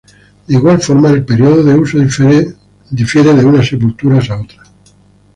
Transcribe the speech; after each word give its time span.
De 0.47 0.55
igual 0.55 0.81
forma 0.81 1.11
el 1.11 1.23
periodo 1.23 1.63
de 1.63 1.75
uso 1.75 1.99
difiere 1.99 3.33
de 3.35 3.45
unas 3.45 3.67
sepulturas 3.67 4.31
a 4.31 4.41
otras. 4.41 4.71